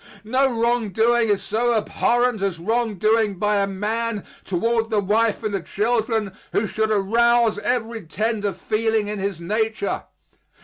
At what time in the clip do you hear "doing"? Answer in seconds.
0.89-1.29, 2.95-3.35